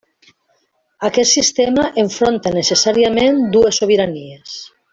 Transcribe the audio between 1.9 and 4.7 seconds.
enfronta necessàriament dues sobiranies.